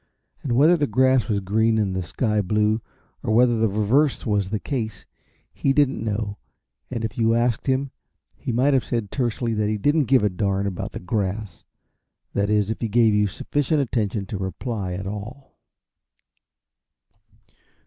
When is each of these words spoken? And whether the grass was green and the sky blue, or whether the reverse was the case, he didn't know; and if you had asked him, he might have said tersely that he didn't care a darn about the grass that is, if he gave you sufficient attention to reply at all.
And 0.41 0.53
whether 0.53 0.75
the 0.75 0.87
grass 0.87 1.27
was 1.27 1.41
green 1.41 1.77
and 1.77 1.95
the 1.95 2.01
sky 2.01 2.41
blue, 2.41 2.81
or 3.21 3.31
whether 3.35 3.55
the 3.59 3.69
reverse 3.69 4.25
was 4.25 4.49
the 4.49 4.57
case, 4.59 5.05
he 5.53 5.73
didn't 5.73 6.03
know; 6.03 6.37
and 6.89 7.05
if 7.05 7.19
you 7.19 7.33
had 7.33 7.43
asked 7.43 7.67
him, 7.67 7.91
he 8.35 8.51
might 8.51 8.73
have 8.73 8.83
said 8.83 9.11
tersely 9.11 9.53
that 9.53 9.69
he 9.69 9.77
didn't 9.77 10.07
care 10.07 10.25
a 10.25 10.29
darn 10.31 10.65
about 10.65 10.93
the 10.93 10.99
grass 10.99 11.65
that 12.33 12.49
is, 12.49 12.71
if 12.71 12.81
he 12.81 12.87
gave 12.89 13.13
you 13.13 13.27
sufficient 13.27 13.79
attention 13.79 14.25
to 14.25 14.39
reply 14.39 14.93
at 14.93 15.05
all. 15.05 15.55